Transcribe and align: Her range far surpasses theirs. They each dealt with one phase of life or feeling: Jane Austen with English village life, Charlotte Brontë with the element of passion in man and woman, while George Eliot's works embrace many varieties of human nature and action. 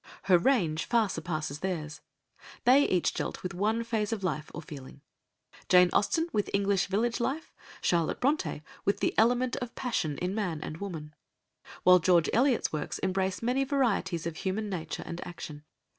Her 0.23 0.39
range 0.39 0.85
far 0.85 1.09
surpasses 1.09 1.59
theirs. 1.59 2.01
They 2.65 2.87
each 2.89 3.13
dealt 3.13 3.43
with 3.43 3.53
one 3.53 3.83
phase 3.83 4.11
of 4.11 4.23
life 4.23 4.49
or 4.51 4.63
feeling: 4.63 5.01
Jane 5.69 5.91
Austen 5.93 6.27
with 6.33 6.49
English 6.55 6.87
village 6.87 7.19
life, 7.19 7.53
Charlotte 7.81 8.19
Brontë 8.19 8.63
with 8.83 8.99
the 8.99 9.13
element 9.15 9.57
of 9.57 9.75
passion 9.75 10.17
in 10.17 10.33
man 10.33 10.59
and 10.63 10.77
woman, 10.77 11.13
while 11.83 11.99
George 11.99 12.31
Eliot's 12.33 12.73
works 12.73 12.97
embrace 12.97 13.43
many 13.43 13.63
varieties 13.63 14.25
of 14.25 14.37
human 14.37 14.71
nature 14.71 15.03
and 15.05 15.21
action. 15.23 15.65